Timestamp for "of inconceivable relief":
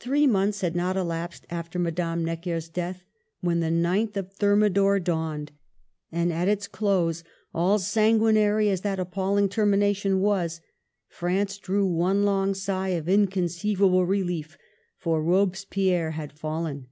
12.96-14.56